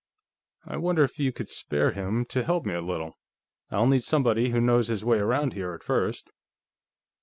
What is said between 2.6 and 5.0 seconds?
me a little? I'll need somebody who knows